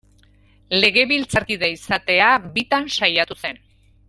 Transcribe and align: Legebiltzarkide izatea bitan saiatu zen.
Legebiltzarkide 0.83 1.69
izatea 1.75 2.31
bitan 2.59 2.93
saiatu 3.01 3.43
zen. 3.45 3.63